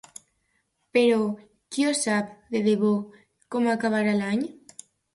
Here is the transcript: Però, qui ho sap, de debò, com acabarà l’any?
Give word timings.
Però, 0.97 1.19
qui 1.77 1.87
ho 1.87 1.93
sap, 2.01 2.33
de 2.57 2.65
debò, 2.71 2.97
com 3.57 3.71
acabarà 3.79 4.21
l’any? 4.25 4.47